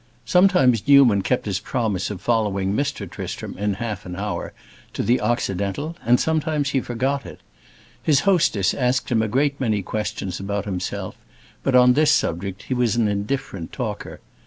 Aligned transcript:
Sometimes 0.25 0.87
Newman 0.87 1.21
kept 1.21 1.45
his 1.45 1.59
promise 1.59 2.09
of 2.09 2.21
following 2.21 2.73
Mr. 2.73 3.07
Tristram, 3.07 3.55
in 3.59 3.75
half 3.75 4.03
an 4.03 4.15
hour, 4.15 4.51
to 4.93 5.03
the 5.03 5.21
Occidental, 5.21 5.95
and 6.03 6.19
sometimes 6.19 6.71
he 6.71 6.81
forgot 6.81 7.23
it. 7.23 7.39
His 8.01 8.21
hostess 8.21 8.73
asked 8.73 9.09
him 9.11 9.21
a 9.21 9.27
great 9.27 9.59
many 9.61 9.83
questions 9.83 10.39
about 10.39 10.65
himself, 10.65 11.17
but 11.61 11.75
on 11.75 11.93
this 11.93 12.11
subject 12.11 12.63
he 12.63 12.73
was 12.73 12.95
an 12.95 13.07
indifferent 13.07 13.71
talker. 13.73 14.19